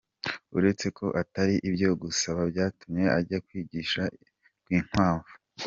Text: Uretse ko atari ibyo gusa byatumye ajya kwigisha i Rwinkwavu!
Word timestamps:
Uretse 0.57 0.85
ko 0.97 1.05
atari 1.21 1.55
ibyo 1.69 1.89
gusa 2.01 2.29
byatumye 2.51 3.05
ajya 3.17 3.37
kwigisha 3.45 4.01
i 4.21 4.25
Rwinkwavu! 4.59 5.33